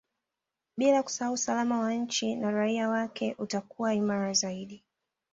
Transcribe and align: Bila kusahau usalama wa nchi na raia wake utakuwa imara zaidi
Bila 0.77 1.03
kusahau 1.03 1.33
usalama 1.33 1.79
wa 1.79 1.93
nchi 1.93 2.35
na 2.35 2.51
raia 2.51 2.89
wake 2.89 3.35
utakuwa 3.37 3.93
imara 3.93 4.33
zaidi 4.33 4.83